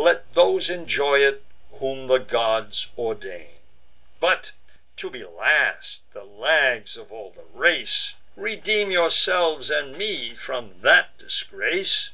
[0.00, 3.50] Let those enjoy it whom the gods ordain.
[4.18, 4.52] But
[4.96, 8.14] to be last, the lags of all the race!
[8.34, 12.12] Redeem yourselves and me from that disgrace."